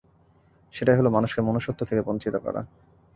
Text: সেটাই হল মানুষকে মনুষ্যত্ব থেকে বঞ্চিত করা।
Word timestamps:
সেটাই 0.73 0.97
হল 0.99 1.07
মানুষকে 1.07 1.41
মনুষ্যত্ব 1.41 1.81
থেকে 1.85 2.01
বঞ্চিত 2.01 2.35
করা। 2.35 2.61